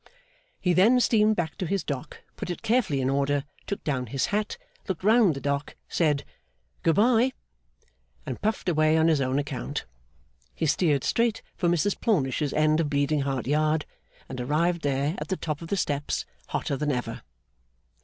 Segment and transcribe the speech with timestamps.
[0.59, 4.25] He then steamed back to his Dock, put it carefully in order, took down his
[4.33, 6.23] hat, looked round the Dock, said
[6.81, 7.33] 'Good bye!'
[8.25, 9.85] and puffed away on his own account.
[10.55, 13.85] He steered straight for Mrs Plornish's end of Bleeding Heart Yard,
[14.27, 17.21] and arrived there, at the top of the steps, hotter than ever.